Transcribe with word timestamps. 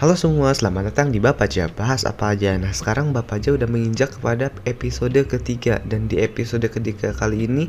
Halo 0.00 0.16
semua, 0.16 0.48
selamat 0.56 0.96
datang 0.96 1.12
di 1.12 1.20
Bapaja 1.20 1.68
Bahas 1.76 2.08
apa 2.08 2.32
aja? 2.32 2.56
Nah 2.56 2.72
sekarang 2.72 3.12
Bapaja 3.12 3.52
udah 3.52 3.68
menginjak 3.68 4.16
kepada 4.16 4.48
episode 4.64 5.20
ketiga. 5.28 5.76
Dan 5.84 6.08
di 6.08 6.16
episode 6.24 6.64
ketiga 6.72 7.12
kali 7.12 7.44
ini 7.44 7.68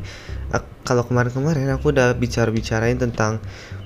Kalau 0.80 1.04
kemarin-kemarin 1.04 1.68
aku 1.76 1.92
udah 1.92 2.16
bicara-bicarain 2.16 2.96
tentang 2.96 3.36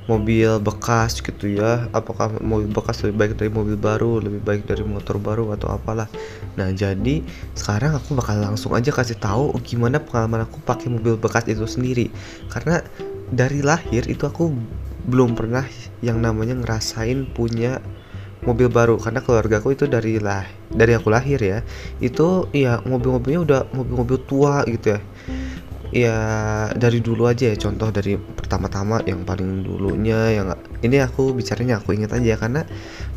mobil 0.07 0.63
bekas 0.63 1.19
gitu 1.19 1.59
ya. 1.59 1.91
Apakah 1.91 2.39
mobil 2.39 2.71
bekas 2.71 3.03
lebih 3.03 3.19
baik 3.19 3.33
dari 3.35 3.51
mobil 3.51 3.75
baru 3.75 4.23
Lebih 4.23 4.39
baik 4.47 4.63
dari 4.71 4.87
motor 4.87 5.19
baru 5.19 5.51
atau 5.51 5.75
apalah. 5.75 6.07
Nah 6.55 6.71
jadi 6.71 7.27
sekarang 7.59 7.99
aku 7.99 8.15
bakal 8.15 8.39
langsung 8.39 8.79
aja 8.79 8.95
kasih 8.95 9.19
tahu 9.19 9.59
Gimana 9.67 9.99
pengalaman 9.99 10.47
aku 10.47 10.63
pakai 10.63 10.87
mobil 10.87 11.19
bekas 11.19 11.51
itu 11.51 11.67
sendiri. 11.67 12.15
Karena 12.55 12.79
dari 13.27 13.59
lahir 13.59 14.07
itu 14.07 14.23
aku 14.23 14.55
belum 15.11 15.35
pernah 15.35 15.67
yang 15.99 16.23
namanya 16.23 16.55
ngerasain 16.55 17.27
punya 17.35 17.83
mobil 18.45 18.69
baru 18.69 19.01
karena 19.01 19.25
keluarga 19.25 19.63
aku 19.63 19.73
itu 19.73 19.89
dari 19.89 20.21
lah 20.21 20.45
dari 20.69 20.93
aku 20.93 21.09
lahir 21.09 21.41
ya 21.41 21.59
itu 22.05 22.51
ya 22.53 22.85
mobil-mobilnya 22.85 23.41
udah 23.47 23.61
mobil-mobil 23.73 24.19
tua 24.29 24.67
gitu 24.69 24.97
ya. 24.97 25.01
Ya 25.95 26.19
dari 26.75 26.99
dulu 26.99 27.31
aja 27.31 27.47
ya 27.47 27.57
contoh 27.57 27.95
dari 27.95 28.19
pertama-tama 28.19 29.07
yang 29.07 29.23
paling 29.23 29.63
dulunya 29.63 30.35
yang 30.35 30.51
ini 30.83 30.99
aku 30.99 31.31
bicaranya 31.31 31.79
aku 31.79 31.95
ingat 31.95 32.11
aja 32.11 32.35
karena 32.35 32.67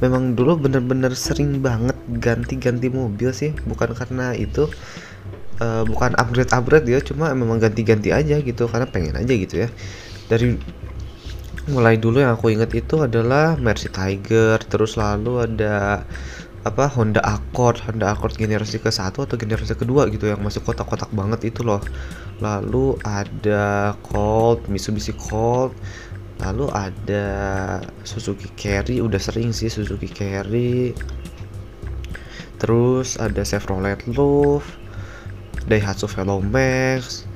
memang 0.05 0.38
dulu 0.38 0.70
bener-bener 0.70 1.09
sering 1.18 1.66
banget 1.66 1.98
ganti-ganti 2.22 2.94
mobil 2.94 3.34
sih 3.34 3.58
bukan 3.66 3.98
karena 3.98 4.38
itu 4.38 4.70
uh, 5.59 5.81
bukan 5.81 6.14
upgrade-upgrade 6.14 6.86
ya 6.86 7.02
cuma 7.02 7.34
memang 7.34 7.58
ganti-ganti 7.58 8.14
aja 8.14 8.38
gitu 8.38 8.70
karena 8.70 8.86
pengen 8.86 9.17
aja 9.17 9.34
gitu 9.34 9.66
ya. 9.66 9.67
Dari 10.30 10.54
mulai 11.70 12.02
dulu 12.02 12.18
yang 12.26 12.34
aku 12.34 12.50
inget 12.50 12.73
itu 12.73 13.06
adalah 13.06 13.53
Mercy 13.62 13.94
Tiger 13.94 14.58
terus 14.66 14.98
lalu 14.98 15.45
ada 15.45 16.03
apa 16.67 16.92
Honda 16.92 17.23
Accord 17.23 17.80
Honda 17.86 18.12
Accord 18.12 18.36
generasi 18.36 18.81
ke 18.84 18.92
satu 18.92 19.23
atau 19.23 19.39
generasi 19.39 19.78
kedua 19.78 20.09
gitu 20.12 20.28
yang 20.28 20.42
masih 20.44 20.59
kotak-kotak 20.66 21.08
banget 21.16 21.53
itu 21.53 21.64
loh. 21.64 21.80
Lalu 22.44 23.00
ada 23.06 23.95
Colt 24.03 24.67
Mitsubishi 24.67 25.14
Colt 25.16 25.72
lalu 26.40 26.72
ada 26.72 27.28
Suzuki 28.08 28.47
Carry 28.56 29.03
udah 29.03 29.20
sering 29.20 29.53
sih 29.53 29.70
Suzuki 29.70 30.09
Carry. 30.09 30.92
Terus 32.59 33.16
ada 33.16 33.45
Chevrolet 33.47 34.03
Louvre 34.12 34.67
Daihatsu 35.70 36.09
Velomax 36.12 37.28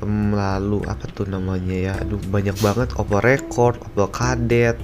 um, 0.00 0.32
lalu 0.32 0.80
apa 0.88 1.04
tuh 1.12 1.28
namanya 1.28 1.76
ya? 1.76 1.92
Aduh 2.00 2.22
banyak 2.32 2.56
banget. 2.64 2.88
Opel 2.96 3.20
Record 3.20 3.76
Opel 3.84 4.08
Kadett 4.08 4.78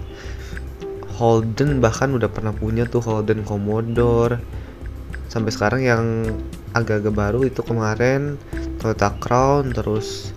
Holden 1.19 1.83
bahkan 1.83 2.15
udah 2.15 2.31
pernah 2.31 2.55
punya 2.55 2.87
tuh 2.87 3.03
Holden 3.03 3.43
Commodore. 3.43 4.39
Sampai 5.27 5.51
sekarang 5.51 5.83
yang 5.83 6.05
agak-agak 6.73 7.15
baru 7.17 7.41
itu 7.43 7.61
kemarin 7.67 8.39
Toyota 8.79 9.11
Crown 9.19 9.75
terus 9.75 10.31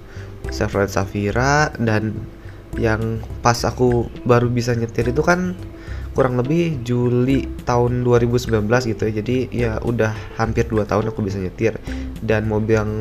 Chevrolet 0.49 0.89
Safira 0.89 1.69
dan 1.77 2.17
yang 2.81 3.21
pas 3.45 3.61
aku 3.61 4.09
baru 4.25 4.49
bisa 4.49 4.73
nyetir 4.73 5.13
itu 5.13 5.21
kan 5.21 5.53
kurang 6.11 6.35
lebih 6.35 6.81
Juli 6.83 7.47
tahun 7.63 8.03
2019 8.03 8.67
gitu 8.67 9.01
ya. 9.05 9.13
Jadi 9.21 9.37
ya 9.53 9.71
udah 9.85 10.11
hampir 10.35 10.67
2 10.67 10.83
tahun 10.89 11.13
aku 11.13 11.21
bisa 11.23 11.39
nyetir. 11.39 11.77
Dan 12.25 12.49
mobil 12.49 12.75
yang 12.75 12.91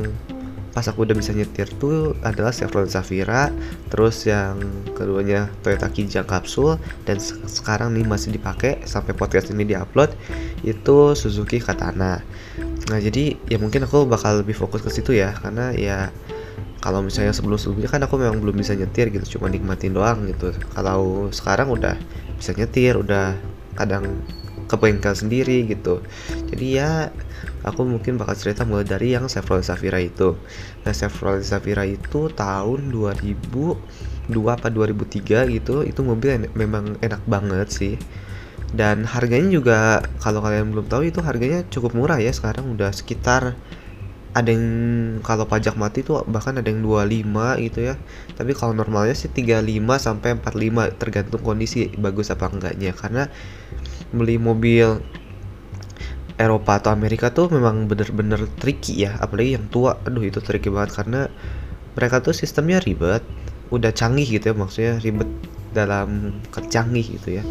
pas 0.71 0.87
aku 0.87 1.03
udah 1.03 1.17
bisa 1.19 1.35
nyetir 1.35 1.67
tuh 1.83 2.15
adalah 2.23 2.55
Chevrolet 2.55 2.91
Zafira 2.91 3.51
terus 3.91 4.23
yang 4.27 4.63
keduanya 4.95 5.51
Toyota 5.67 5.91
Kijang 5.91 6.27
Capsule 6.27 6.79
dan 7.05 7.19
sekarang 7.47 7.95
nih 7.99 8.07
masih 8.07 8.31
dipakai 8.31 8.79
sampai 8.87 9.13
podcast 9.15 9.51
ini 9.51 9.67
diupload 9.67 10.15
itu 10.63 11.19
Suzuki 11.19 11.59
Katana. 11.59 12.23
Nah 12.91 12.98
jadi 12.98 13.35
ya 13.51 13.59
mungkin 13.59 13.86
aku 13.86 14.07
bakal 14.07 14.42
lebih 14.42 14.55
fokus 14.55 14.83
ke 14.83 14.91
situ 14.91 15.14
ya 15.19 15.35
karena 15.35 15.75
ya 15.75 16.14
kalau 16.80 17.05
misalnya 17.05 17.36
sebelum-sebelumnya 17.36 17.92
kan 17.92 18.01
aku 18.09 18.17
memang 18.17 18.41
belum 18.41 18.57
bisa 18.57 18.73
nyetir 18.73 19.13
gitu 19.13 19.36
cuma 19.36 19.53
nikmatin 19.53 19.92
doang 19.92 20.25
gitu. 20.25 20.55
Kalau 20.73 21.29
sekarang 21.29 21.69
udah 21.69 21.98
bisa 22.41 22.57
nyetir 22.57 22.97
udah 22.97 23.36
kadang 23.77 24.25
ke 24.70 24.79
bengkel 24.79 25.19
sendiri 25.19 25.67
gitu. 25.67 25.98
Jadi 26.47 26.79
ya 26.79 27.11
aku 27.67 27.83
mungkin 27.83 28.14
bakal 28.14 28.39
cerita 28.39 28.63
mulai 28.63 28.86
dari 28.86 29.19
yang 29.19 29.27
Chevrolet 29.27 29.67
Zafira 29.67 29.98
itu. 29.98 30.39
Nah 30.86 30.95
Chevrolet 30.95 31.42
Zafira 31.42 31.83
itu 31.83 32.31
tahun 32.31 32.95
2002 32.95 34.30
apa 34.47 34.70
2003 34.70 35.51
gitu 35.51 35.83
itu 35.83 36.01
mobil 36.07 36.30
en 36.39 36.42
memang 36.55 36.95
enak 37.03 37.27
banget 37.27 37.69
sih. 37.75 37.95
Dan 38.70 39.03
harganya 39.03 39.51
juga 39.51 39.79
kalau 40.23 40.39
kalian 40.47 40.70
belum 40.70 40.86
tahu 40.86 41.11
itu 41.11 41.19
harganya 41.27 41.67
cukup 41.67 41.98
murah 41.98 42.23
ya 42.23 42.30
sekarang. 42.30 42.70
Udah 42.70 42.95
sekitar 42.95 43.59
ada 44.30 44.47
yang 44.47 44.63
kalau 45.27 45.42
pajak 45.42 45.75
mati 45.75 46.07
tuh 46.07 46.23
bahkan 46.30 46.55
ada 46.55 46.70
yang 46.70 46.86
25 46.86 47.67
gitu 47.67 47.91
ya. 47.91 47.98
Tapi 48.39 48.55
kalau 48.55 48.79
normalnya 48.79 49.19
sih 49.19 49.27
35 49.27 49.67
sampai 49.98 50.39
45 50.39 51.03
tergantung 51.03 51.42
kondisi 51.42 51.91
bagus 51.98 52.30
apa 52.30 52.47
enggaknya. 52.47 52.95
Karena 52.95 53.27
beli 54.11 54.37
mobil 54.37 54.98
Eropa 56.41 56.81
atau 56.81 56.91
Amerika 56.97 57.29
tuh 57.29 57.53
memang 57.53 57.85
bener-bener 57.85 58.48
tricky 58.57 59.05
ya 59.05 59.21
apalagi 59.21 59.61
yang 59.61 59.69
tua. 59.69 60.01
Aduh 60.09 60.25
itu 60.25 60.41
tricky 60.41 60.73
banget 60.73 60.97
karena 60.97 61.29
mereka 61.93 62.25
tuh 62.25 62.33
sistemnya 62.33 62.81
ribet 62.81 63.21
udah 63.71 63.93
canggih 63.95 64.27
gitu 64.27 64.51
ya 64.51 64.55
maksudnya 64.57 64.95
ribet 65.05 65.29
dalam 65.77 66.41
kecanggih 66.48 67.21
gitu 67.21 67.39
ya. 67.39 67.45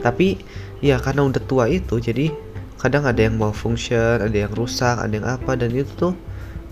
Tapi 0.00 0.40
ya 0.80 0.98
karena 0.98 1.28
udah 1.28 1.42
tua 1.44 1.68
itu 1.70 2.00
jadi 2.00 2.32
kadang 2.80 3.06
ada 3.06 3.22
yang 3.22 3.38
malfunction 3.38 4.18
ada 4.18 4.34
yang 4.34 4.50
rusak 4.58 4.98
ada 4.98 5.14
yang 5.14 5.28
apa 5.28 5.54
dan 5.54 5.70
itu 5.70 5.92
tuh 5.94 6.14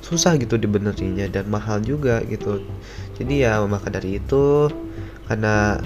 susah 0.03 0.35
gitu 0.41 0.59
dibenerinnya 0.59 1.31
dan 1.31 1.47
mahal 1.47 1.79
juga 1.85 2.25
gitu. 2.27 2.65
Jadi 3.21 3.45
ya 3.45 3.61
maka 3.69 3.93
dari 3.93 4.17
itu 4.17 4.73
karena 5.29 5.79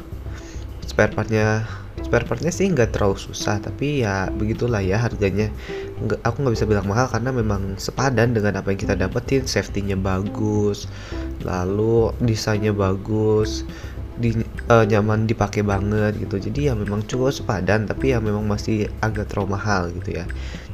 spare 0.87 1.13
partnya 1.13 1.67
spare 2.05 2.29
partnya 2.29 2.53
sih 2.53 2.69
nggak 2.69 2.93
terlalu 2.93 3.17
susah 3.17 3.57
tapi 3.65 4.05
ya 4.05 4.29
begitulah 4.29 4.85
ya 4.85 5.01
harganya. 5.01 5.49
Nggak 6.05 6.21
aku 6.21 6.37
nggak 6.45 6.55
bisa 6.61 6.67
bilang 6.69 6.87
mahal 6.87 7.09
karena 7.09 7.33
memang 7.33 7.81
sepadan 7.81 8.37
dengan 8.37 8.61
apa 8.61 8.71
yang 8.71 8.81
kita 8.85 8.95
dapetin. 8.95 9.49
Safety-nya 9.49 9.97
bagus 9.97 10.85
lalu 11.45 12.13
desainnya 12.25 12.73
bagus 12.73 13.65
di 14.15 14.31
uh, 14.71 14.87
nyaman 14.87 15.27
dipakai 15.27 15.67
banget 15.67 16.15
gitu. 16.23 16.39
Jadi 16.39 16.71
ya 16.71 16.79
memang 16.79 17.03
cukup 17.09 17.35
sepadan 17.35 17.89
tapi 17.91 18.15
ya 18.15 18.23
memang 18.23 18.47
masih 18.47 18.87
agak 19.03 19.33
terlalu 19.33 19.59
mahal 19.59 19.91
gitu 19.91 20.23
ya. 20.23 20.25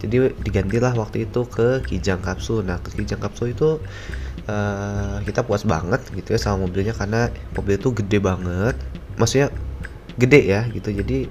Jadi 0.03 0.35
digantilah 0.45 0.93
waktu 0.99 1.25
itu 1.31 1.47
ke 1.49 1.81
Kijang 1.87 2.21
Kapsul. 2.21 2.67
Nah 2.67 2.77
ke 2.83 2.93
Kijang 3.01 3.23
Kapsul 3.23 3.57
itu 3.57 3.81
uh, 4.51 5.17
kita 5.25 5.47
puas 5.47 5.65
banget 5.65 6.05
gitu 6.13 6.37
ya 6.37 6.39
sama 6.41 6.69
mobilnya 6.69 6.93
karena 6.93 7.33
mobil 7.57 7.81
itu 7.81 7.89
gede 7.97 8.19
banget. 8.21 8.77
Maksudnya 9.17 9.49
gede 10.21 10.41
ya 10.45 10.69
gitu. 10.71 10.93
Jadi 10.93 11.27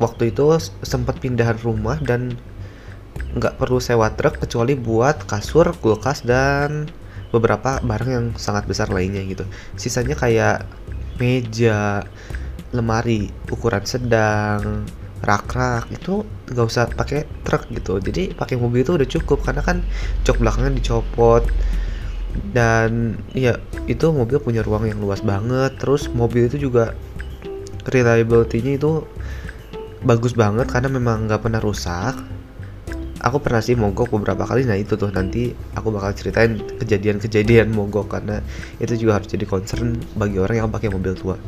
waktu 0.00 0.32
itu 0.32 0.44
sempat 0.82 1.20
pindahan 1.20 1.60
rumah 1.60 2.00
dan 2.00 2.34
nggak 3.34 3.58
perlu 3.58 3.78
sewa 3.78 4.10
truk 4.14 4.42
kecuali 4.42 4.74
buat 4.74 5.26
kasur 5.26 5.74
kulkas 5.78 6.26
dan 6.26 6.90
beberapa 7.34 7.82
barang 7.82 8.10
yang 8.10 8.26
sangat 8.38 8.66
besar 8.66 8.90
lainnya 8.90 9.22
gitu. 9.26 9.44
Sisanya 9.74 10.14
kayak 10.14 10.66
meja 11.18 12.02
lemari 12.74 13.30
ukuran 13.50 13.86
sedang 13.86 14.86
rak-rak 15.22 15.88
itu 15.94 16.26
nggak 16.50 16.66
usah 16.66 16.86
pakai 16.90 17.26
truk 17.42 17.70
gitu. 17.74 17.98
Jadi 17.98 18.34
pakai 18.34 18.54
mobil 18.58 18.86
itu 18.86 18.94
udah 18.94 19.08
cukup 19.08 19.42
karena 19.42 19.62
kan 19.62 19.82
jok 20.22 20.42
belakangnya 20.42 20.78
dicopot 20.78 21.42
dan 22.50 23.14
ya 23.30 23.62
itu 23.86 24.10
mobil 24.10 24.42
punya 24.42 24.62
ruang 24.62 24.86
yang 24.86 24.98
luas 25.02 25.22
banget. 25.22 25.74
Terus 25.78 26.10
mobil 26.10 26.46
itu 26.46 26.70
juga 26.70 26.94
reliability-nya 27.88 28.80
itu 28.80 29.04
bagus 30.04 30.36
banget 30.36 30.68
karena 30.68 30.92
memang 30.92 31.28
nggak 31.28 31.42
pernah 31.44 31.60
rusak. 31.60 32.16
Aku 33.24 33.40
pernah 33.40 33.64
sih 33.64 33.72
mogok 33.72 34.12
beberapa 34.12 34.44
kali 34.44 34.68
nah 34.68 34.76
itu 34.76 35.00
tuh 35.00 35.08
nanti 35.08 35.56
aku 35.72 35.88
bakal 35.88 36.12
ceritain 36.12 36.60
kejadian-kejadian 36.76 37.72
mogok 37.72 38.12
karena 38.12 38.44
itu 38.84 39.00
juga 39.00 39.16
harus 39.16 39.32
jadi 39.32 39.48
concern 39.48 39.96
bagi 40.12 40.36
orang 40.36 40.60
yang 40.60 40.68
pakai 40.68 40.92
mobil 40.92 41.16
tua. 41.16 41.40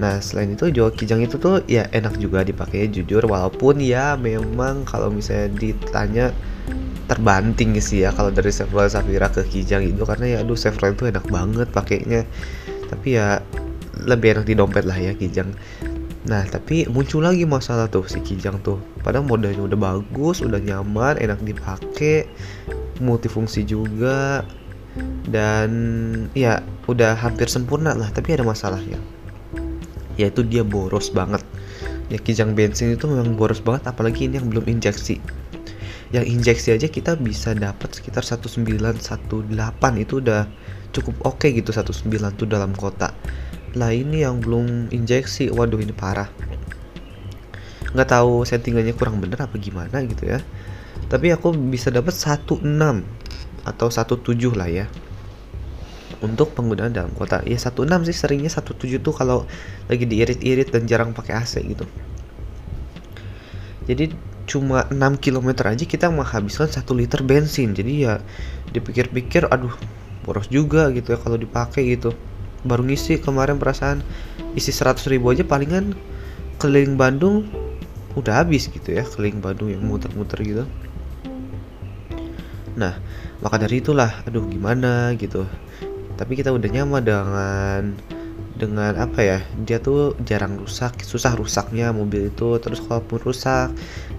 Nah 0.00 0.16
selain 0.24 0.56
itu 0.56 0.72
juga 0.72 0.96
kijang 0.96 1.20
itu 1.20 1.36
tuh 1.36 1.60
ya 1.68 1.84
enak 1.92 2.16
juga 2.16 2.40
dipakai 2.40 2.88
jujur 2.88 3.20
walaupun 3.28 3.84
ya 3.84 4.16
memang 4.16 4.88
kalau 4.88 5.12
misalnya 5.12 5.52
ditanya 5.52 6.32
terbanting 7.04 7.76
sih 7.84 8.08
ya 8.08 8.10
kalau 8.16 8.32
dari 8.32 8.48
Chevrolet 8.48 8.88
Safira 8.88 9.28
ke 9.28 9.44
Kijang 9.44 9.84
itu 9.84 10.02
karena 10.08 10.24
ya 10.24 10.38
aduh 10.40 10.56
Chevrolet 10.56 10.96
itu 10.96 11.04
enak 11.12 11.28
banget 11.28 11.68
pakainya. 11.68 12.24
Tapi 12.88 13.20
ya 13.20 13.44
lebih 14.02 14.34
enak 14.34 14.46
di 14.50 14.54
dompet 14.58 14.82
lah 14.82 14.98
ya 14.98 15.14
Kijang. 15.14 15.54
Nah 16.24 16.42
tapi 16.48 16.88
muncul 16.88 17.22
lagi 17.22 17.46
masalah 17.46 17.86
tuh 17.86 18.08
si 18.10 18.18
Kijang 18.18 18.58
tuh. 18.64 18.80
Padahal 19.06 19.28
modalnya 19.28 19.62
udah 19.62 19.78
bagus, 19.78 20.42
udah 20.42 20.58
nyaman, 20.58 21.20
enak 21.20 21.38
dipakai 21.44 22.26
Multifungsi 23.02 23.66
juga 23.66 24.46
Dan 25.26 25.70
ya 26.38 26.62
udah 26.86 27.18
hampir 27.18 27.50
sempurna 27.50 27.90
lah 27.92 28.08
Tapi 28.14 28.38
ada 28.38 28.46
masalahnya. 28.46 28.98
Yaitu 30.14 30.46
dia 30.46 30.62
boros 30.62 31.10
banget. 31.10 31.42
Ya 32.12 32.20
kijang 32.20 32.52
bensin 32.52 32.94
itu 32.94 33.08
memang 33.08 33.34
boros 33.34 33.64
banget 33.64 33.90
apalagi 33.90 34.28
ini 34.28 34.38
yang 34.38 34.46
belum 34.52 34.68
injeksi. 34.68 35.18
Yang 36.14 36.24
injeksi 36.30 36.68
aja 36.78 36.86
kita 36.86 37.18
bisa 37.18 37.56
dapat 37.58 37.90
sekitar 37.96 38.22
1918 38.22 39.50
itu 39.98 40.14
udah 40.22 40.46
cukup 40.94 41.14
oke 41.26 41.42
okay 41.42 41.50
gitu 41.58 41.74
19 41.74 42.38
tuh 42.38 42.46
dalam 42.46 42.70
kota 42.78 43.10
lah 43.74 43.90
ini 43.90 44.22
yang 44.22 44.38
belum 44.38 44.90
injeksi. 44.90 45.50
Waduh 45.50 45.82
ini 45.82 45.94
parah. 45.94 46.30
Nggak 47.94 48.08
tahu 48.10 48.42
settingannya 48.42 48.94
kurang 48.94 49.22
bener 49.22 49.38
apa 49.42 49.54
gimana 49.58 50.02
gitu 50.06 50.26
ya. 50.26 50.42
Tapi 51.06 51.30
aku 51.30 51.54
bisa 51.54 51.94
dapat 51.94 52.14
16 52.14 52.64
atau 53.66 53.86
17 53.90 54.54
lah 54.54 54.70
ya. 54.70 54.86
Untuk 56.22 56.54
penggunaan 56.56 56.94
dalam 56.94 57.12
kota. 57.14 57.42
Ya 57.46 57.58
16 57.58 58.08
sih 58.08 58.16
seringnya 58.16 58.50
17 58.50 59.02
tuh 59.02 59.14
kalau 59.14 59.46
lagi 59.86 60.06
diirit-irit 60.08 60.70
dan 60.74 60.86
jarang 60.90 61.10
pakai 61.14 61.38
AC 61.38 61.62
gitu. 61.62 61.86
Jadi 63.84 64.10
cuma 64.44 64.88
6 64.88 65.20
km 65.20 65.48
aja 65.68 65.84
kita 65.84 66.08
menghabiskan 66.08 66.66
1 66.66 66.82
liter 66.94 67.20
bensin. 67.22 67.76
Jadi 67.76 68.08
ya 68.08 68.18
dipikir-pikir 68.72 69.46
aduh 69.50 69.74
boros 70.24 70.48
juga 70.48 70.88
gitu 70.90 71.12
ya 71.12 71.18
kalau 71.20 71.36
dipakai 71.36 71.94
gitu 71.94 72.16
baru 72.64 72.82
ngisi 72.88 73.20
kemarin 73.20 73.60
perasaan 73.60 74.00
isi 74.56 74.72
100 74.72 75.04
ribu 75.12 75.30
aja 75.30 75.44
palingan 75.44 75.92
keliling 76.58 76.96
Bandung 76.96 77.46
udah 78.14 78.42
habis 78.42 78.70
gitu 78.70 78.94
ya 78.94 79.04
keliling 79.04 79.38
Bandung 79.42 79.70
yang 79.70 79.84
muter-muter 79.84 80.40
gitu. 80.40 80.64
Nah 82.74 82.98
maka 83.42 83.60
dari 83.60 83.84
itulah 83.84 84.24
aduh 84.24 84.46
gimana 84.48 85.12
gitu. 85.20 85.44
Tapi 86.14 86.38
kita 86.38 86.54
udah 86.54 86.70
nyaman 86.70 87.02
dengan 87.02 87.82
dengan 88.54 88.94
apa 88.94 89.18
ya 89.18 89.38
dia 89.66 89.82
tuh 89.82 90.14
jarang 90.22 90.62
rusak 90.62 91.02
susah 91.02 91.34
rusaknya 91.34 91.90
mobil 91.90 92.30
itu. 92.30 92.56
Terus 92.62 92.80
kalaupun 92.80 93.18
rusak 93.20 93.74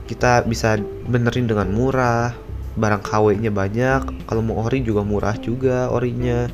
kita 0.06 0.44
bisa 0.46 0.78
benerin 1.08 1.48
dengan 1.48 1.72
murah. 1.72 2.36
Barang 2.76 3.00
KW 3.00 3.40
nya 3.40 3.56
banyak 3.56 4.28
kalau 4.28 4.44
mau 4.44 4.60
ori 4.68 4.84
juga 4.84 5.00
murah 5.00 5.40
juga 5.40 5.88
orinya 5.88 6.52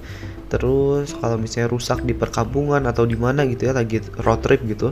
terus 0.51 1.15
kalau 1.15 1.39
misalnya 1.39 1.71
rusak 1.71 2.03
di 2.03 2.12
perkampungan 2.12 2.83
atau 2.83 3.07
di 3.07 3.15
mana 3.15 3.48
gitu 3.48 3.71
ya 3.71 3.74
lagi 3.74 4.03
road 4.19 4.44
trip 4.44 4.59
gitu 4.68 4.92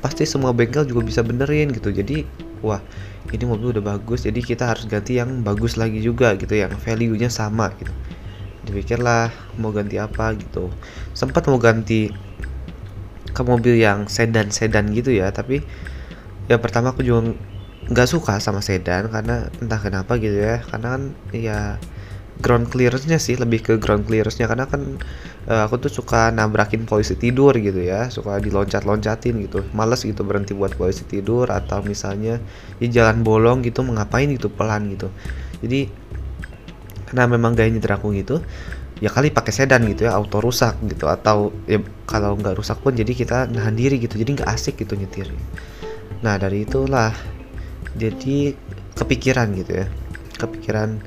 pasti 0.00 0.24
semua 0.24 0.56
bengkel 0.56 0.88
juga 0.88 1.04
bisa 1.04 1.20
benerin 1.20 1.68
gitu. 1.68 1.92
Jadi 1.92 2.24
wah 2.64 2.80
ini 3.28 3.44
mobil 3.44 3.76
udah 3.76 3.84
bagus 3.84 4.24
jadi 4.24 4.40
kita 4.40 4.72
harus 4.72 4.88
ganti 4.88 5.20
yang 5.20 5.44
bagus 5.44 5.76
lagi 5.76 6.00
juga 6.00 6.32
gitu 6.40 6.56
yang 6.56 6.72
value 6.80 7.12
nya 7.12 7.28
sama 7.28 7.68
gitu. 7.76 7.92
Dipikirlah 8.64 9.28
mau 9.60 9.68
ganti 9.68 10.00
apa 10.00 10.32
gitu. 10.32 10.72
Sempat 11.12 11.44
mau 11.52 11.60
ganti 11.60 12.08
ke 13.36 13.42
mobil 13.44 13.76
yang 13.76 14.08
sedan 14.08 14.48
sedan 14.48 14.96
gitu 14.96 15.12
ya 15.12 15.28
tapi 15.28 15.60
ya 16.48 16.56
pertama 16.56 16.96
aku 16.96 17.04
juga 17.04 17.36
nggak 17.92 18.08
suka 18.08 18.40
sama 18.40 18.64
sedan 18.64 19.12
karena 19.12 19.52
entah 19.60 19.80
kenapa 19.82 20.16
gitu 20.16 20.40
ya. 20.40 20.64
Karena 20.64 20.96
kan 20.96 21.02
ya 21.36 21.60
ground 22.40 22.68
clearance-nya 22.68 23.16
sih 23.16 23.40
lebih 23.40 23.64
ke 23.64 23.72
ground 23.80 24.04
clearance-nya. 24.04 24.46
Karena 24.48 24.68
kan 24.68 25.00
uh, 25.48 25.62
aku 25.66 25.88
tuh 25.88 25.92
suka 25.92 26.28
nabrakin 26.34 26.84
polisi 26.84 27.16
tidur 27.16 27.56
gitu 27.56 27.80
ya 27.80 28.12
suka 28.12 28.38
diloncat-loncatin 28.42 29.40
gitu. 29.46 29.64
Males 29.72 30.04
gitu 30.04 30.22
berhenti 30.22 30.52
buat 30.52 30.74
polisi 30.76 31.06
tidur 31.08 31.48
atau 31.48 31.80
misalnya 31.82 32.42
di 32.76 32.92
jalan 32.92 33.24
bolong 33.24 33.64
gitu 33.64 33.80
mengapain 33.86 34.28
gitu 34.28 34.52
pelan 34.52 34.92
gitu. 34.92 35.08
Jadi 35.64 35.88
karena 37.06 37.24
memang 37.30 37.54
gaya 37.54 37.70
nyetir 37.70 37.94
aku 37.94 38.10
gitu 38.18 38.42
ya 38.96 39.12
kali 39.12 39.28
pakai 39.28 39.52
sedan 39.52 39.84
gitu 39.86 40.08
ya 40.08 40.16
auto 40.16 40.40
rusak 40.40 40.76
gitu. 40.88 41.08
Atau 41.08 41.52
ya 41.64 41.80
kalau 42.04 42.36
nggak 42.36 42.56
rusak 42.56 42.80
pun 42.80 42.92
jadi 42.92 43.12
kita 43.12 43.48
nahan 43.52 43.76
diri 43.76 44.00
gitu 44.00 44.16
jadi 44.20 44.42
nggak 44.42 44.50
asik 44.50 44.80
gitu 44.80 44.96
nyetir. 44.96 45.28
Nah 46.24 46.36
dari 46.40 46.64
itulah 46.64 47.12
jadi 47.96 48.56
kepikiran 48.96 49.52
gitu 49.56 49.72
ya. 49.84 49.86
Kepikiran 50.36 51.00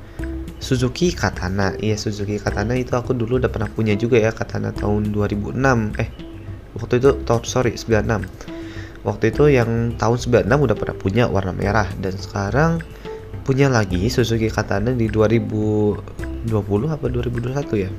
Suzuki 0.60 1.10
Katana. 1.16 1.72
Iya 1.80 1.96
Suzuki 1.96 2.36
Katana 2.36 2.76
itu 2.76 2.92
aku 2.92 3.16
dulu 3.16 3.40
udah 3.40 3.48
pernah 3.48 3.66
punya 3.72 3.96
juga 3.96 4.20
ya 4.20 4.30
Katana 4.30 4.70
tahun 4.76 5.10
2006 5.10 5.56
eh 5.96 6.08
waktu 6.76 6.94
itu 7.02 7.10
tahun 7.26 7.42
sorry 7.42 7.74
96 7.74 8.60
waktu 9.02 9.32
itu 9.32 9.48
yang 9.48 9.96
tahun 9.96 10.44
96 10.44 10.46
udah 10.46 10.76
pernah 10.76 10.96
punya 10.96 11.24
warna 11.26 11.56
merah. 11.56 11.88
Dan 11.96 12.14
sekarang 12.14 12.84
punya 13.42 13.72
lagi 13.72 14.06
Suzuki 14.12 14.52
Katana 14.52 14.92
di 14.92 15.08
2020 15.08 15.96
apa 16.92 17.04
2021 17.08 17.84
ya. 17.84 17.90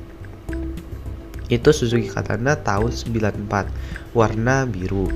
Itu 1.51 1.69
Suzuki 1.75 2.07
Katana 2.07 2.55
tahun 2.61 2.93
94 2.93 4.15
warna 4.15 4.63
biru 4.69 5.09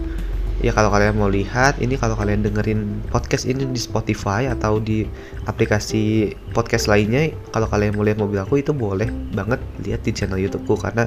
ya 0.65 0.73
kalau 0.73 0.89
kalian 0.89 1.13
mau 1.13 1.29
lihat 1.29 1.77
ini 1.77 1.93
kalau 1.93 2.17
kalian 2.17 2.41
dengerin 2.41 3.05
podcast 3.13 3.45
ini 3.45 3.69
di 3.69 3.77
Spotify 3.77 4.49
atau 4.49 4.81
di 4.81 5.05
aplikasi 5.45 6.33
podcast 6.57 6.89
lainnya 6.89 7.29
kalau 7.53 7.69
kalian 7.69 7.93
mau 7.93 8.01
lihat 8.01 8.17
mobil 8.17 8.41
aku 8.41 8.65
itu 8.65 8.73
boleh 8.73 9.05
banget 9.37 9.61
lihat 9.85 10.01
di 10.01 10.09
channel 10.09 10.41
YouTubeku. 10.41 10.73
Karena 10.81 11.05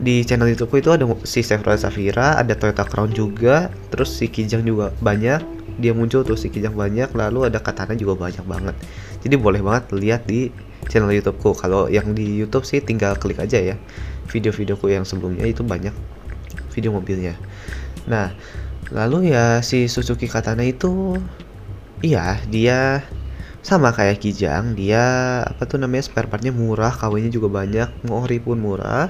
di 0.00 0.24
channel 0.24 0.48
YouTubeku 0.48 0.80
itu 0.80 0.88
ada 0.88 1.04
si 1.28 1.44
Chevrolet 1.44 1.84
Safira, 1.84 2.40
ada 2.40 2.56
Toyota 2.56 2.88
Crown 2.88 3.12
juga, 3.12 3.68
terus 3.92 4.08
si 4.08 4.32
Kijang 4.32 4.64
juga 4.64 4.88
banyak, 5.04 5.44
dia 5.76 5.92
muncul 5.92 6.24
tuh 6.24 6.40
si 6.40 6.48
kijang 6.48 6.72
banyak 6.72 7.12
lalu 7.12 7.52
ada 7.52 7.60
katana 7.60 7.92
juga 7.92 8.16
banyak 8.16 8.44
banget. 8.48 8.72
Jadi 9.20 9.36
boleh 9.36 9.60
banget 9.60 9.84
lihat 9.92 10.24
di 10.24 10.48
channel 10.88 11.12
YouTubeku. 11.12 11.60
Kalau 11.60 11.92
yang 11.92 12.16
di 12.16 12.40
YouTube 12.40 12.64
sih 12.64 12.80
tinggal 12.80 13.20
klik 13.20 13.36
aja 13.36 13.60
ya 13.60 13.76
video-videoku 14.32 14.88
yang 14.88 15.04
sebelumnya 15.04 15.44
itu 15.44 15.60
banyak 15.60 15.92
video 16.72 16.96
mobilnya. 16.96 17.36
Nah 18.08 18.32
lalu 18.92 19.32
ya 19.32 19.64
si 19.64 19.88
Suzuki 19.88 20.28
Katana 20.28 20.62
itu 20.68 21.16
iya 22.04 22.36
dia 22.52 23.00
sama 23.62 23.94
kayak 23.94 24.20
Kijang 24.20 24.74
dia 24.74 25.40
apa 25.46 25.62
tuh 25.64 25.78
namanya 25.78 26.04
spare 26.04 26.26
partnya 26.26 26.50
murah 26.50 26.90
KW-nya 26.92 27.30
juga 27.30 27.48
banyak 27.48 27.88
ngori 28.04 28.38
pun 28.42 28.58
murah. 28.58 29.08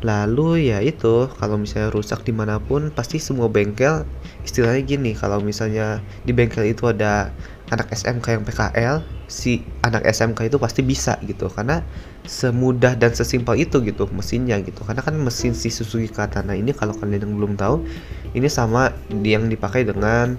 Lalu 0.00 0.72
ya 0.72 0.80
itu 0.80 1.28
kalau 1.36 1.60
misalnya 1.60 1.92
rusak 1.92 2.24
di 2.24 2.32
mana 2.32 2.56
pun 2.56 2.88
pasti 2.88 3.20
semua 3.20 3.52
bengkel 3.52 4.08
istilahnya 4.46 4.80
gini 4.80 5.12
kalau 5.12 5.44
misalnya 5.44 6.00
di 6.24 6.32
bengkel 6.32 6.72
itu 6.72 6.88
ada 6.88 7.28
anak 7.68 7.92
SMK 7.92 8.40
yang 8.40 8.44
PKL 8.48 8.96
si 9.30 9.62
anak 9.86 10.02
SMK 10.10 10.50
itu 10.50 10.58
pasti 10.58 10.82
bisa 10.82 11.14
gitu 11.22 11.46
karena 11.46 11.86
semudah 12.26 12.98
dan 12.98 13.14
sesimpel 13.14 13.62
itu 13.62 13.78
gitu 13.86 14.10
mesinnya 14.10 14.58
gitu 14.58 14.82
karena 14.82 15.06
kan 15.06 15.14
mesin 15.14 15.54
si 15.54 15.70
Suzuki 15.70 16.10
Katana 16.10 16.58
ini 16.58 16.74
kalau 16.74 16.92
kalian 16.98 17.30
yang 17.30 17.34
belum 17.38 17.54
tahu 17.54 17.86
ini 18.34 18.50
sama 18.50 18.90
yang 19.22 19.46
dipakai 19.46 19.86
dengan 19.86 20.34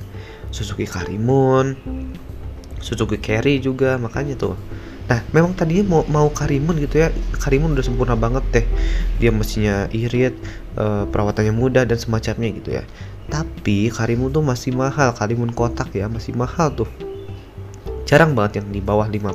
Suzuki 0.52 0.84
Karimun 0.84 1.80
Suzuki 2.84 3.16
Carry 3.16 3.64
juga 3.64 3.96
makanya 3.96 4.36
tuh 4.36 4.60
Nah, 5.12 5.20
memang 5.36 5.52
tadinya 5.52 6.00
mau 6.00 6.02
mau 6.08 6.28
Karimun 6.32 6.80
gitu 6.80 7.04
ya. 7.04 7.12
Karimun 7.36 7.76
udah 7.76 7.84
sempurna 7.84 8.16
banget 8.16 8.48
deh. 8.56 8.66
Dia 9.20 9.28
mesinnya 9.36 9.92
irit, 9.92 10.32
uh, 10.80 11.04
perawatannya 11.12 11.52
mudah 11.52 11.84
dan 11.84 12.00
semacamnya 12.00 12.48
gitu 12.56 12.80
ya. 12.80 12.88
Tapi 13.28 13.92
Karimun 13.92 14.32
tuh 14.32 14.40
masih 14.40 14.72
mahal, 14.72 15.12
Karimun 15.12 15.52
kotak 15.52 15.92
ya, 15.92 16.08
masih 16.08 16.32
mahal 16.32 16.72
tuh. 16.72 16.88
Jarang 18.12 18.36
banget 18.36 18.60
yang 18.60 18.68
di 18.76 18.84
bawah 18.84 19.08
50. 19.08 19.32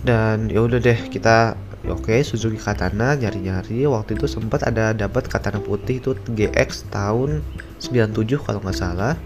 Dan 0.00 0.48
ya 0.48 0.64
udah 0.64 0.80
deh, 0.80 0.96
kita 1.12 1.52
oke 1.84 2.08
okay, 2.08 2.24
Suzuki 2.24 2.56
Katana 2.56 3.12
nyari-nyari. 3.12 3.84
Waktu 3.84 4.16
itu 4.16 4.24
sempat 4.24 4.64
ada 4.64 4.96
dapat 4.96 5.28
Katana 5.28 5.60
putih 5.60 6.00
itu 6.00 6.16
GX 6.32 6.88
tahun 6.88 7.44
97 7.76 8.40
kalau 8.40 8.64
nggak 8.64 8.78
salah. 8.80 9.20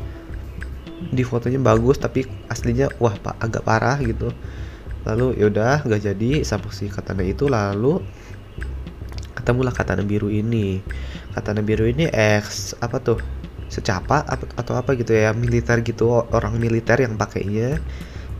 Di 1.14 1.23
fotonya 1.23 1.62
bagus 1.62 2.02
tapi 2.02 2.26
aslinya 2.50 2.90
wah 2.99 3.14
pak 3.14 3.38
agak 3.38 3.62
parah 3.62 4.02
gitu. 4.02 4.35
Lalu 5.06 5.38
yaudah 5.38 5.87
nggak 5.87 6.02
jadi 6.02 6.42
sama 6.42 6.66
si 6.75 6.90
katana 6.90 7.23
itu. 7.23 7.47
Lalu 7.47 8.02
ketemulah 9.38 9.71
katana 9.71 10.02
biru 10.02 10.26
ini. 10.26 10.83
Katana 11.30 11.62
biru 11.62 11.87
ini 11.87 12.11
X 12.11 12.75
apa 12.83 12.99
tuh 12.99 13.23
secapa 13.71 14.26
atau 14.35 14.75
apa 14.75 14.99
gitu 14.99 15.14
ya 15.14 15.30
militer 15.30 15.83
gitu 15.83 16.26
orang 16.35 16.59
militer 16.59 17.02
yang 17.02 17.14
pakainya 17.14 17.78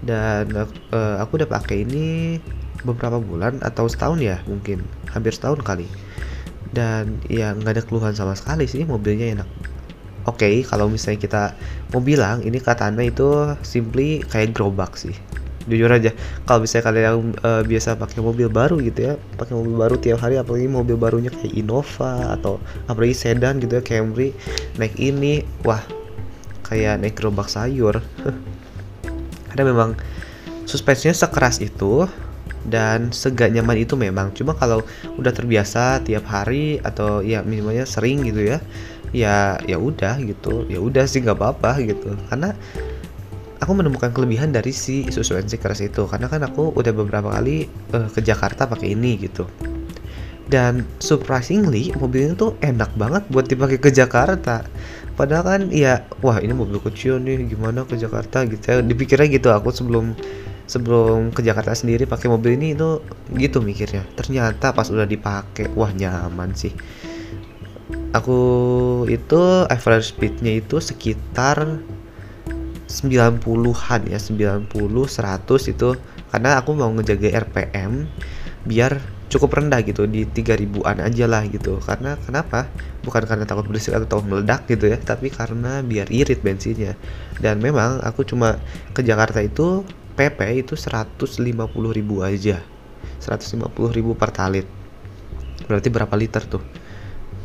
dan 0.05 0.53
uh, 0.93 1.17
aku 1.23 1.41
udah 1.41 1.49
pakai 1.49 1.88
ini 1.88 2.37
beberapa 2.85 3.19
bulan 3.19 3.62
atau 3.65 3.88
setahun 3.88 4.21
ya 4.21 4.43
mungkin. 4.45 4.85
Hampir 5.11 5.33
setahun 5.33 5.65
kali. 5.65 5.88
Dan 6.75 7.23
ya 7.31 7.57
nggak 7.57 7.73
ada 7.73 7.83
keluhan 7.87 8.12
sama 8.12 8.37
sekali 8.37 8.69
sih 8.69 8.85
mobilnya 8.85 9.33
enak. 9.33 9.49
Oke 10.26 10.43
okay, 10.43 10.55
kalau 10.67 10.91
misalnya 10.91 11.23
kita 11.23 11.43
mau 11.95 12.03
bilang 12.03 12.43
ini 12.43 12.59
katana 12.59 13.07
itu 13.07 13.55
simply 13.62 14.21
kayak 14.26 14.53
gerobak 14.53 14.99
sih. 14.99 15.15
Jujur 15.67 15.91
aja 15.91 16.15
kalau 16.47 16.62
misalnya 16.62 16.85
kalian 16.87 17.05
yang 17.07 17.19
uh, 17.43 17.62
biasa 17.67 17.99
pakai 17.99 18.23
mobil 18.23 18.47
baru 18.47 18.79
gitu 18.79 19.03
ya 19.03 19.15
pakai 19.35 19.59
mobil 19.59 19.75
baru 19.75 19.99
tiap 19.99 20.23
hari 20.23 20.38
apalagi 20.38 20.71
mobil 20.71 20.95
barunya 20.95 21.26
kayak 21.35 21.59
Innova 21.59 22.38
atau 22.38 22.62
apalagi 22.87 23.19
sedan 23.19 23.59
gitu 23.59 23.75
ya 23.75 23.83
Camry 23.83 24.31
naik 24.79 24.95
ini 24.95 25.43
wah 25.67 25.83
kayak 26.62 27.03
naik 27.03 27.19
gerobak 27.19 27.50
sayur 27.50 27.99
karena 29.56 29.72
memang 29.72 29.96
suspensinya 30.68 31.16
sekeras 31.16 31.64
itu 31.64 32.04
dan 32.68 33.08
segak 33.08 33.56
nyaman 33.56 33.80
itu 33.80 33.96
memang. 33.96 34.36
Cuma 34.36 34.52
kalau 34.52 34.84
udah 35.16 35.32
terbiasa 35.32 36.04
tiap 36.04 36.28
hari 36.28 36.76
atau 36.84 37.25
ya 37.25 37.40
minimalnya 37.40 37.88
sering 37.88 38.20
gitu 38.28 38.52
ya 38.52 38.60
ya 39.16 39.56
ya 39.64 39.80
udah 39.80 40.20
gitu. 40.20 40.68
Ya 40.68 40.76
udah 40.76 41.08
sih 41.08 41.25
nggak 41.25 41.40
apa-apa 41.40 41.80
gitu. 41.80 42.12
Karena 42.28 42.52
aku 43.64 43.72
menemukan 43.72 44.12
kelebihan 44.12 44.52
dari 44.52 44.76
si 44.76 45.08
NC 45.08 45.56
Cross 45.56 45.80
itu. 45.80 46.04
Karena 46.04 46.28
kan 46.28 46.44
aku 46.44 46.76
udah 46.76 46.92
beberapa 46.92 47.32
kali 47.32 47.64
uh, 47.96 48.12
ke 48.12 48.20
Jakarta 48.20 48.68
pakai 48.68 48.92
ini 48.92 49.16
gitu. 49.25 49.48
Dan 50.46 50.86
surprisingly 51.02 51.90
mobil 51.98 52.30
ini 52.30 52.34
tuh 52.38 52.54
enak 52.62 52.92
banget 52.94 53.25
buat 53.32 53.50
dipakai 53.50 53.82
ke 53.82 53.90
Jakarta 53.90 54.62
padahal 55.16 55.44
kan 55.44 55.61
ya 55.73 56.04
wah 56.20 56.38
ini 56.38 56.52
mobil 56.52 56.78
kecil 56.78 57.18
nih 57.18 57.49
gimana 57.49 57.88
ke 57.88 57.96
Jakarta 57.96 58.44
gitu 58.44 58.62
ya. 58.62 58.85
Dipikirnya 58.85 59.26
gitu 59.32 59.49
aku 59.50 59.73
sebelum 59.73 60.12
sebelum 60.68 61.30
ke 61.32 61.40
Jakarta 61.40 61.73
sendiri 61.73 62.04
pakai 62.04 62.28
mobil 62.28 62.61
ini 62.61 62.76
itu 62.76 63.00
gitu 63.35 63.64
mikirnya. 63.64 64.04
Ternyata 64.14 64.76
pas 64.76 64.87
udah 64.92 65.08
dipakai 65.08 65.73
wah 65.73 65.90
nyaman 65.90 66.52
sih. 66.52 66.76
Aku 68.12 68.38
itu 69.08 69.40
average 69.66 70.14
speednya 70.14 70.58
itu 70.61 70.78
sekitar 70.78 71.80
90-an 72.87 74.00
ya 74.06 74.18
90 74.20 74.68
100 74.70 75.73
itu. 75.73 75.90
Karena 76.26 76.61
aku 76.61 76.75
mau 76.75 76.90
ngejaga 76.92 77.49
RPM 77.49 78.11
biar 78.66 79.15
cukup 79.26 79.59
rendah 79.59 79.83
gitu 79.83 80.06
di 80.06 80.23
3000-an 80.26 81.02
aja 81.02 81.25
lah 81.26 81.42
gitu. 81.50 81.83
Karena 81.83 82.14
kenapa? 82.23 82.71
Bukan 83.02 83.23
karena 83.26 83.45
takut 83.47 83.66
berisik 83.66 83.95
atau 83.95 84.06
takut 84.06 84.26
meledak 84.26 84.66
gitu 84.71 84.90
ya 84.90 84.99
tapi 84.99 85.30
karena 85.30 85.83
biar 85.83 86.11
irit 86.11 86.42
bensinnya. 86.42 86.95
Dan 87.42 87.59
memang 87.59 88.02
aku 88.02 88.23
cuma 88.23 88.59
ke 88.95 89.02
Jakarta 89.02 89.42
itu 89.42 89.83
PP 90.16 90.64
itu 90.64 90.75
150.000 90.78 91.28
aja. 92.25 92.59
150.000 93.21 94.21
per 94.21 94.30
talit. 94.33 94.66
Berarti 95.66 95.88
berapa 95.90 96.14
liter 96.14 96.42
tuh? 96.47 96.62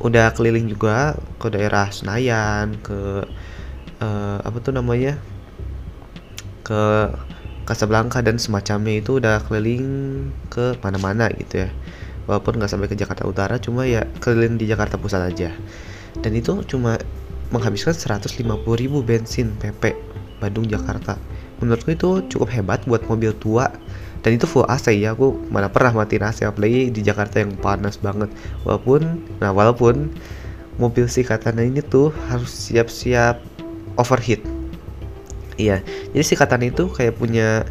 Udah 0.01 0.33
keliling 0.33 0.65
juga 0.69 1.17
ke 1.38 1.50
daerah 1.50 1.89
Senayan 1.93 2.77
ke 2.81 3.25
uh, 4.01 4.38
apa 4.41 4.57
tuh 4.61 4.73
namanya? 4.73 5.17
Ke 6.61 7.11
Casablanca 7.65 8.19
dan 8.25 8.41
semacamnya 8.41 8.99
itu 8.99 9.21
udah 9.21 9.41
keliling 9.45 9.85
ke 10.49 10.75
mana-mana 10.81 11.29
gitu 11.37 11.67
ya. 11.67 11.69
Walaupun 12.25 12.57
nggak 12.61 12.69
sampai 12.69 12.89
ke 12.89 12.97
Jakarta 12.97 13.25
Utara 13.25 13.57
cuma 13.57 13.85
ya 13.85 14.05
keliling 14.21 14.57
di 14.57 14.65
Jakarta 14.69 14.97
Pusat 14.97 15.21
aja. 15.33 15.49
Dan 16.21 16.31
itu 16.37 16.61
cuma 16.65 16.97
menghabiskan 17.51 17.93
150.000 17.93 18.45
bensin 19.03 19.53
PP 19.59 19.93
Bandung 20.41 20.65
Jakarta. 20.65 21.19
Menurutku 21.61 21.93
itu 21.93 22.09
cukup 22.33 22.49
hebat 22.49 22.81
buat 22.89 23.05
mobil 23.05 23.35
tua. 23.37 23.69
Dan 24.21 24.37
itu 24.37 24.45
full 24.45 24.65
AC 24.69 24.93
ya 25.01 25.17
aku 25.17 25.33
mana 25.49 25.65
pernah 25.65 25.97
mati 25.97 26.21
AC 26.21 26.45
apalagi 26.45 26.93
di 26.93 27.01
Jakarta 27.01 27.41
yang 27.41 27.57
panas 27.57 27.97
banget. 27.97 28.29
Walaupun 28.65 29.25
nah 29.41 29.49
walaupun 29.49 30.13
mobil 30.77 31.09
si 31.09 31.25
Katana 31.25 31.65
ini 31.65 31.81
tuh 31.81 32.13
harus 32.29 32.49
siap-siap 32.49 33.41
overheat 33.97 34.60
iya 35.60 35.84
jadi 36.12 36.24
si 36.24 36.36
itu 36.36 36.84
kayak 36.91 37.15
punya 37.15 37.63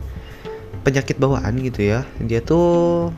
penyakit 0.83 1.21
bawaan 1.21 1.61
gitu 1.61 1.85
ya. 1.85 2.01
Dia 2.21 2.41
tuh 2.41 3.09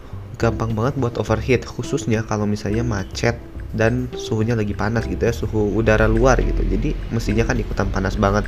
gampang 0.41 0.75
banget 0.75 0.99
buat 0.99 1.15
overheat 1.21 1.63
khususnya 1.63 2.27
kalau 2.27 2.49
misalnya 2.49 2.83
macet 2.83 3.39
dan 3.73 4.11
suhunya 4.13 4.53
lagi 4.53 4.77
panas 4.77 5.09
gitu 5.09 5.23
ya 5.23 5.33
suhu 5.33 5.73
udara 5.79 6.11
luar 6.11 6.43
gitu. 6.43 6.61
Jadi 6.67 6.93
mestinya 7.15 7.47
kan 7.47 7.57
ikutan 7.57 7.89
panas 7.89 8.19
banget. 8.19 8.45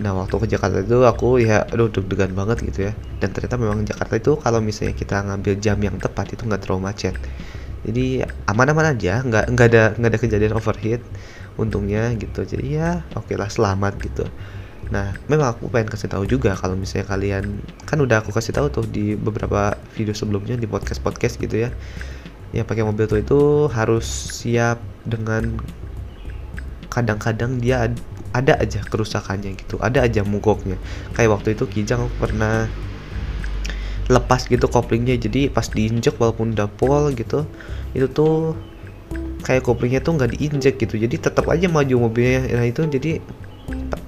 Nah 0.00 0.16
waktu 0.16 0.34
ke 0.40 0.46
Jakarta 0.56 0.80
itu 0.80 1.04
aku 1.04 1.44
ya 1.44 1.68
aduh 1.68 1.92
deg-degan 1.92 2.32
banget 2.32 2.64
gitu 2.64 2.90
ya. 2.90 2.92
Dan 3.20 3.36
ternyata 3.36 3.60
memang 3.60 3.84
Jakarta 3.84 4.16
itu 4.16 4.32
kalau 4.40 4.64
misalnya 4.64 4.96
kita 4.96 5.20
ngambil 5.20 5.52
jam 5.60 5.78
yang 5.78 5.96
tepat 6.00 6.32
itu 6.32 6.42
nggak 6.48 6.64
terlalu 6.64 6.88
macet. 6.88 7.14
Jadi 7.82 8.22
aman-aman 8.46 8.94
aja 8.94 9.20
nggak 9.20 9.44
nggak 9.52 9.66
ada 9.68 9.82
nggak 9.98 10.10
ada 10.16 10.18
kejadian 10.18 10.54
overheat 10.56 11.02
untungnya 11.60 12.08
gitu. 12.16 12.42
Jadi 12.48 12.80
ya 12.80 13.04
oke 13.12 13.28
okay 13.28 13.36
lah 13.36 13.52
selamat 13.52 14.00
gitu 14.00 14.24
nah 14.92 15.16
memang 15.24 15.56
aku 15.56 15.72
pengen 15.72 15.88
kasih 15.88 16.12
tahu 16.12 16.28
juga 16.28 16.52
kalau 16.52 16.76
misalnya 16.76 17.08
kalian 17.08 17.64
kan 17.88 17.96
udah 17.96 18.20
aku 18.20 18.28
kasih 18.28 18.52
tahu 18.52 18.68
tuh 18.68 18.84
di 18.84 19.16
beberapa 19.16 19.72
video 19.96 20.12
sebelumnya 20.12 20.60
di 20.60 20.68
podcast 20.68 21.00
podcast 21.00 21.40
gitu 21.40 21.64
ya. 21.64 21.72
Ya 22.52 22.68
pakai 22.68 22.84
mobil 22.84 23.08
tuh 23.08 23.24
itu 23.24 23.40
harus 23.72 24.04
siap 24.04 24.76
dengan 25.08 25.56
kadang-kadang 26.92 27.56
dia 27.56 27.88
ada 28.36 28.60
aja 28.60 28.84
kerusakannya 28.84 29.56
gitu 29.56 29.80
ada 29.80 30.04
aja 30.04 30.20
mogoknya. 30.28 30.76
Kayak 31.16 31.40
waktu 31.40 31.56
itu 31.56 31.64
Kijang 31.72 32.04
aku 32.04 32.28
pernah 32.28 32.68
lepas 34.12 34.44
gitu 34.44 34.68
koplingnya 34.68 35.16
jadi 35.16 35.48
pas 35.48 35.72
diinjek 35.72 36.20
walaupun 36.20 36.52
udah 36.52 36.68
pol 36.68 37.16
gitu 37.16 37.48
itu 37.96 38.12
tuh 38.12 38.52
kayak 39.40 39.64
koplingnya 39.64 40.04
tuh 40.04 40.20
nggak 40.20 40.36
diinjek 40.36 40.76
gitu. 40.76 41.00
Jadi 41.00 41.16
tetap 41.16 41.48
aja 41.48 41.64
maju 41.72 42.12
mobilnya 42.12 42.44
nah 42.52 42.68
itu 42.68 42.84
jadi 42.84 43.24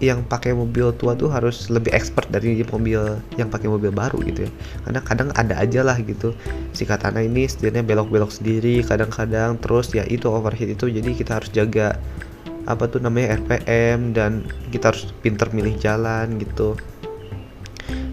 yang 0.02 0.26
pakai 0.26 0.52
mobil 0.52 0.92
tua 1.00 1.16
tuh 1.16 1.30
harus 1.32 1.72
lebih 1.72 1.94
expert 1.94 2.28
dari 2.28 2.60
mobil 2.66 3.00
yang 3.40 3.48
pakai 3.48 3.70
mobil 3.70 3.94
baru 3.94 4.20
gitu 4.26 4.44
ya. 4.48 4.50
Karena 4.84 5.00
kadang 5.00 5.28
ada 5.38 5.54
aja 5.56 5.80
lah 5.86 5.96
gitu. 6.02 6.36
Si 6.76 6.84
katana 6.84 7.24
ini 7.24 7.48
setirnya 7.48 7.80
belok-belok 7.80 8.28
sendiri 8.28 8.84
kadang-kadang 8.84 9.56
terus 9.62 9.94
ya 9.94 10.04
itu 10.04 10.28
overheat 10.28 10.76
itu 10.76 10.90
jadi 10.90 11.10
kita 11.14 11.40
harus 11.40 11.50
jaga 11.54 11.96
apa 12.64 12.88
tuh 12.88 13.00
namanya 13.00 13.36
RPM 13.44 14.16
dan 14.16 14.48
kita 14.72 14.92
harus 14.92 15.12
pinter 15.20 15.48
milih 15.52 15.76
jalan 15.80 16.40
gitu. 16.40 16.76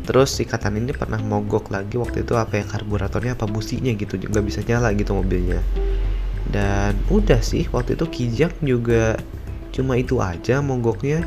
Terus 0.02 0.34
si 0.34 0.44
katan 0.44 0.76
ini 0.76 0.92
pernah 0.92 1.22
mogok 1.22 1.72
lagi 1.72 1.96
waktu 1.96 2.28
itu 2.28 2.36
apa 2.36 2.60
ya 2.60 2.66
karburatornya 2.68 3.40
apa 3.40 3.48
businya 3.48 3.96
gitu 3.96 4.20
nggak 4.20 4.46
bisa 4.46 4.60
nyala 4.68 4.92
gitu 4.92 5.16
mobilnya. 5.16 5.64
Dan 6.52 7.00
udah 7.08 7.40
sih 7.40 7.64
waktu 7.72 7.96
itu 7.96 8.06
kijak 8.12 8.60
juga 8.60 9.16
cuma 9.72 9.98
itu 9.98 10.20
aja 10.20 10.60
mogoknya. 10.60 11.24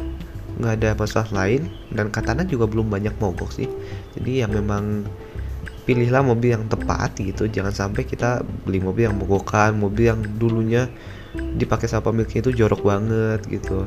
Nggak 0.55 0.75
ada 0.79 0.91
masalah 0.95 1.29
lain. 1.35 1.67
Dan 1.91 2.15
katana 2.15 2.47
juga 2.47 2.71
belum 2.71 2.87
banyak 2.89 3.19
mogok 3.19 3.51
sih. 3.51 3.67
Jadi 4.15 4.45
ya 4.45 4.47
memang 4.47 5.03
pilihlah 5.85 6.23
mobil 6.25 6.55
yang 6.55 6.65
tepat 6.71 7.19
gitu. 7.19 7.51
Jangan 7.51 7.75
sampai 7.75 8.07
kita 8.07 8.47
beli 8.65 8.79
mobil 8.79 9.11
yang 9.11 9.19
mogokan. 9.19 9.77
Mobil 9.77 10.15
yang 10.15 10.21
dulunya 10.39 10.87
dipakai 11.35 11.91
sama 11.91 12.13
pemiliknya 12.13 12.41
itu 12.47 12.53
jorok 12.55 12.87
banget 12.87 13.41
gitu. 13.51 13.85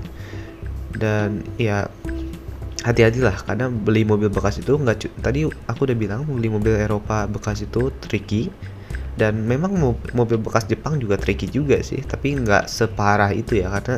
Dan 0.91 1.45
ya 1.55 1.87
hati-hati 2.83 3.19
lah 3.19 3.35
karena 3.43 3.67
beli 3.67 4.07
mobil 4.07 4.31
bekas 4.31 4.63
itu 4.63 4.77
nggak 4.79 5.19
tadi 5.19 5.43
aku 5.43 5.89
udah 5.89 5.97
bilang 5.97 6.23
beli 6.23 6.47
mobil 6.47 6.75
Eropa 6.75 7.25
bekas 7.31 7.63
itu 7.63 7.89
tricky. 8.03 8.51
Dan 9.17 9.49
memang 9.49 9.73
mobil 10.13 10.37
bekas 10.37 10.69
Jepang 10.69 11.01
juga 11.01 11.17
tricky 11.17 11.49
juga 11.49 11.81
sih. 11.81 12.03
Tapi 12.05 12.37
nggak 12.37 12.69
separah 12.69 13.33
itu 13.33 13.57
ya. 13.57 13.73
Karena 13.73 13.97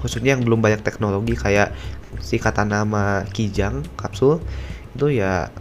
khususnya 0.00 0.34
yang 0.38 0.42
belum 0.46 0.62
banyak 0.62 0.82
teknologi 0.82 1.34
kayak 1.34 1.74
si 2.22 2.40
kata 2.40 2.64
nama 2.64 3.26
Kijang 3.28 3.84
kapsul 3.98 4.40
itu 4.94 5.20
ya 5.20 5.52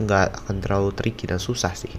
nggak 0.00 0.46
akan 0.46 0.56
terlalu 0.64 0.90
tricky 0.96 1.28
dan 1.28 1.36
susah 1.36 1.76
sih. 1.76 1.92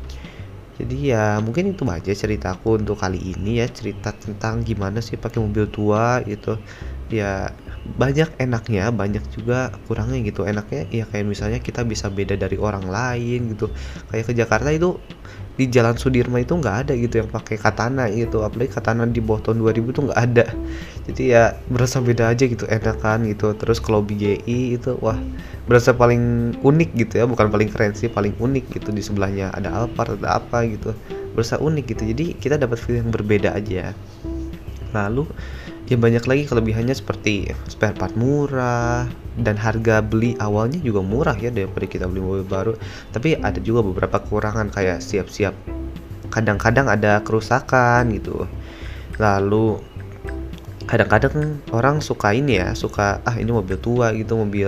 Jadi 0.81 1.13
ya 1.13 1.37
mungkin 1.37 1.77
itu 1.77 1.85
aja 1.85 2.09
ceritaku 2.09 2.81
untuk 2.81 2.97
kali 2.97 3.21
ini 3.21 3.61
ya 3.61 3.69
cerita 3.69 4.17
tentang 4.17 4.65
gimana 4.65 4.97
sih 4.97 5.13
pakai 5.13 5.37
mobil 5.37 5.69
tua 5.69 6.25
gitu. 6.25 6.57
Ya 7.13 7.53
banyak 7.81 8.41
enaknya 8.41 8.89
banyak 8.89 9.21
juga 9.29 9.69
kurangnya 9.85 10.25
gitu. 10.25 10.41
Enaknya 10.41 10.89
ya 10.89 11.05
kayak 11.05 11.29
misalnya 11.29 11.59
kita 11.61 11.85
bisa 11.85 12.09
beda 12.09 12.33
dari 12.33 12.57
orang 12.57 12.89
lain 12.89 13.53
gitu. 13.53 13.69
Kayak 14.09 14.25
ke 14.25 14.33
Jakarta 14.33 14.73
itu 14.73 14.97
di 15.53 15.69
Jalan 15.69 16.01
Sudirman 16.01 16.41
itu 16.41 16.57
nggak 16.57 16.77
ada 16.87 16.93
gitu 16.97 17.21
yang 17.21 17.29
pakai 17.29 17.61
katana 17.61 18.09
gitu. 18.09 18.41
Apalagi 18.41 18.73
katana 18.73 19.05
di 19.05 19.21
bawah 19.21 19.45
tahun 19.45 19.61
2000 19.61 19.93
tuh 19.93 20.03
nggak 20.09 20.21
ada 20.33 20.49
jadi 21.09 21.23
ya 21.25 21.43
berasa 21.65 21.97
beda 21.97 22.29
aja 22.29 22.45
gitu 22.45 22.69
enakan 22.69 23.25
gitu. 23.25 23.57
Terus 23.57 23.81
kalau 23.81 24.05
BGI 24.05 24.77
itu 24.77 24.93
wah 25.01 25.17
berasa 25.65 25.97
paling 25.97 26.53
unik 26.61 26.89
gitu 26.93 27.13
ya. 27.17 27.25
Bukan 27.25 27.49
paling 27.49 27.73
keren 27.73 27.97
sih 27.97 28.05
paling 28.05 28.37
unik 28.37 28.69
gitu. 28.77 28.93
Di 28.93 29.01
sebelahnya 29.01 29.49
ada 29.57 29.73
Alphard 29.73 30.21
ada 30.21 30.37
apa 30.37 30.61
gitu. 30.69 30.93
Berasa 31.33 31.57
unik 31.57 31.85
gitu. 31.97 32.03
Jadi 32.05 32.25
kita 32.37 32.61
dapat 32.61 32.77
feel 32.77 33.01
yang 33.01 33.09
berbeda 33.09 33.57
aja. 33.57 33.97
Lalu 34.93 35.25
ya 35.89 35.97
banyak 35.97 36.23
lagi 36.23 36.43
kelebihannya 36.47 36.95
seperti 36.95 37.51
spare 37.67 37.97
part 37.97 38.15
murah 38.15 39.09
dan 39.41 39.59
harga 39.59 39.99
beli 39.99 40.39
awalnya 40.39 40.79
juga 40.79 41.03
murah 41.03 41.35
ya 41.35 41.51
daripada 41.51 41.89
kita 41.89 42.05
beli 42.05 42.21
mobil 42.21 42.45
baru. 42.45 42.73
Tapi 43.09 43.41
ada 43.41 43.57
juga 43.57 43.81
beberapa 43.81 44.21
kekurangan 44.21 44.69
kayak 44.69 45.01
siap-siap. 45.01 45.57
Kadang-kadang 46.29 46.87
ada 46.87 47.25
kerusakan 47.25 48.13
gitu. 48.13 48.45
Lalu 49.19 49.83
kadang-kadang 50.91 51.63
orang 51.71 52.03
suka 52.03 52.35
ini 52.35 52.59
ya 52.59 52.75
suka 52.75 53.23
ah 53.23 53.39
ini 53.39 53.47
mobil 53.47 53.79
tua 53.79 54.11
gitu 54.11 54.35
mobil 54.35 54.67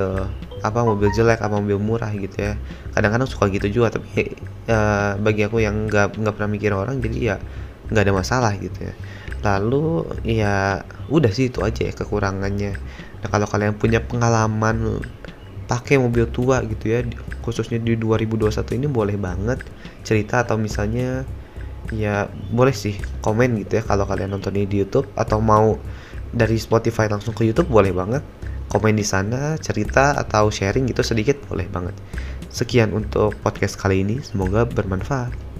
apa 0.63 0.79
mobil 0.79 1.11
jelek 1.11 1.43
apa 1.43 1.59
mobil 1.59 1.75
murah 1.83 2.07
gitu 2.15 2.39
ya. 2.39 2.55
Kadang-kadang 2.95 3.27
suka 3.27 3.51
gitu 3.51 3.67
juga 3.67 3.99
tapi 3.99 4.31
uh, 4.71 5.19
bagi 5.19 5.43
aku 5.43 5.59
yang 5.59 5.91
nggak 5.91 6.15
nggak 6.15 6.33
pernah 6.39 6.49
mikir 6.55 6.71
orang 6.71 7.03
jadi 7.03 7.17
ya 7.19 7.37
nggak 7.91 8.03
ada 8.07 8.13
masalah 8.15 8.55
gitu 8.55 8.87
ya. 8.87 8.95
Lalu 9.43 10.07
ya 10.23 10.87
udah 11.11 11.27
sih 11.27 11.51
itu 11.51 11.59
aja 11.59 11.91
ya 11.91 11.91
kekurangannya. 11.91 12.79
Nah 13.19 13.27
kalau 13.27 13.43
kalian 13.43 13.75
punya 13.75 13.99
pengalaman 13.99 15.03
pakai 15.67 15.99
mobil 15.99 16.23
tua 16.31 16.63
gitu 16.63 16.87
ya 16.87 17.03
khususnya 17.43 17.83
di 17.83 17.99
2021 17.99 18.79
ini 18.79 18.87
boleh 18.87 19.19
banget 19.19 19.59
cerita 20.07 20.47
atau 20.47 20.55
misalnya 20.55 21.27
ya 21.91 22.31
boleh 22.31 22.71
sih 22.71 22.95
komen 23.19 23.59
gitu 23.59 23.79
ya 23.79 23.83
kalau 23.83 24.07
kalian 24.07 24.31
nonton 24.31 24.55
ini 24.55 24.67
di 24.67 24.77
YouTube 24.87 25.11
atau 25.19 25.43
mau 25.43 25.75
dari 26.33 26.57
Spotify 26.57 27.05
langsung 27.07 27.37
ke 27.37 27.45
YouTube 27.45 27.69
boleh 27.69 27.93
banget. 27.93 28.25
Komen 28.67 28.97
di 28.97 29.05
sana 29.05 29.53
cerita 29.61 30.17
atau 30.17 30.49
sharing 30.49 30.89
gitu 30.89 31.05
sedikit 31.05 31.37
boleh 31.45 31.69
banget. 31.69 31.93
Sekian 32.49 32.89
untuk 32.91 33.37
podcast 33.39 33.77
kali 33.77 34.01
ini 34.01 34.17
semoga 34.25 34.65
bermanfaat 34.65 35.52